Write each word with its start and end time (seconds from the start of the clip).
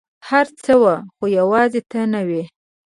هر 0.29 0.45
څه 0.63 0.73
وه، 0.81 0.95
خو 1.15 1.25
یوازي 1.39 1.81
ته 1.91 1.99
نه 2.13 2.21
وې! 2.27 2.43